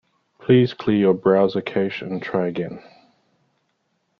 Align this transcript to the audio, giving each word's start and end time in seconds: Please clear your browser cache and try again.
Please 0.39 0.73
clear 0.73 0.97
your 0.97 1.13
browser 1.13 1.61
cache 1.61 2.01
and 2.01 2.23
try 2.23 2.47
again. 2.47 2.81